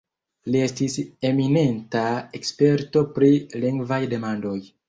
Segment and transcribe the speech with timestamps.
[0.53, 0.95] Li estis
[1.31, 2.03] eminenta
[2.39, 3.31] eksperto pri
[3.67, 4.61] lingvaj demandoj.